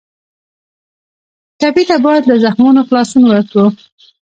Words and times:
ټپي 1.59 1.83
ته 1.89 1.95
باید 2.05 2.23
له 2.29 2.35
زخمونو 2.45 2.81
خلاصون 2.87 3.23
ورکړو. 3.27 3.65